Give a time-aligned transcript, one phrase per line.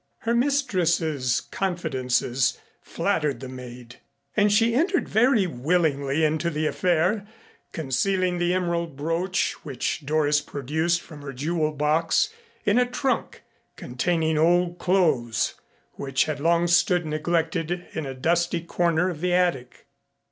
[0.21, 3.97] Her mistress's confidences flattered the maid
[4.35, 7.27] and she entered very willingly into the affair,
[7.71, 12.29] concealing the emerald brooch which Doris produced from her jewel box,
[12.65, 13.43] in a trunk
[13.75, 15.53] containing old clothes
[15.93, 19.85] which had long stood neglected in a dusty corner of the attic.